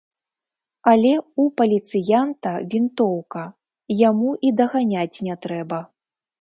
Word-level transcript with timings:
Але 0.91 1.11
ў 1.21 1.43
паліцыянта 1.61 2.55
вінтоўка, 2.73 3.45
яму 4.09 4.29
і 4.49 4.55
даганяць 4.63 5.17
не 5.31 5.41
трэба. 5.49 5.79